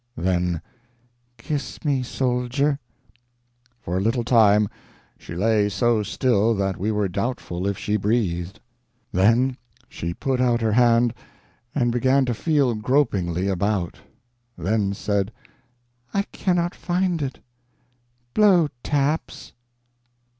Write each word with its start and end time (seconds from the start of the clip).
Then, 0.17 0.63
"Kiss 1.37 1.85
me, 1.85 2.01
Soldier." 2.01 2.79
For 3.79 3.97
a 3.97 4.01
little 4.01 4.23
time, 4.23 4.67
she 5.19 5.35
lay 5.35 5.69
so 5.69 6.01
still 6.01 6.55
that 6.55 6.75
we 6.77 6.91
were 6.91 7.07
doubtful 7.07 7.67
if 7.67 7.77
she 7.77 7.97
breathed. 7.97 8.59
Then 9.11 9.57
she 9.87 10.15
put 10.15 10.41
out 10.41 10.59
her 10.59 10.71
hand 10.71 11.13
and 11.75 11.91
began 11.91 12.25
to 12.25 12.33
feel 12.33 12.73
gropingly 12.73 13.47
about; 13.47 13.99
then 14.57 14.95
said, 14.95 15.31
"I 16.15 16.23
cannot 16.31 16.73
find 16.73 17.21
it; 17.21 17.37
blow 18.33 18.69
'taps. 18.81 19.53